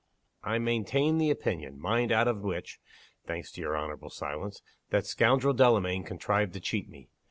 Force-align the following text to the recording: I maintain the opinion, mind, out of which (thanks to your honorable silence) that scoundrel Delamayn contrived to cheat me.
I 0.43 0.57
maintain 0.57 1.19
the 1.19 1.29
opinion, 1.29 1.79
mind, 1.79 2.11
out 2.11 2.27
of 2.27 2.41
which 2.41 2.79
(thanks 3.27 3.51
to 3.51 3.61
your 3.61 3.75
honorable 3.77 4.09
silence) 4.09 4.63
that 4.89 5.05
scoundrel 5.05 5.53
Delamayn 5.53 6.03
contrived 6.05 6.53
to 6.53 6.59
cheat 6.59 6.89
me. 6.89 7.09